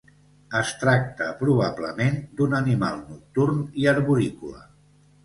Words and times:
Es 0.59 0.69
tracta 0.83 1.27
probablement 1.41 2.17
d'un 2.39 2.55
animal 2.61 2.97
nocturn 3.11 3.61
i 3.83 3.87
arborícola. 3.93 4.65